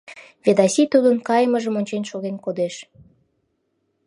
Ведаси 0.45 0.83
тудын 0.93 1.17
кайымыжым 1.27 1.73
ончен 1.79 2.03
шоген 2.11 2.37
кодеш. 2.45 2.75